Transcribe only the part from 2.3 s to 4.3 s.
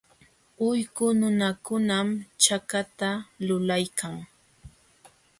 chakata lulaykan.